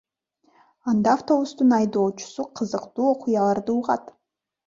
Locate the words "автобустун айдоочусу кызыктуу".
1.17-3.05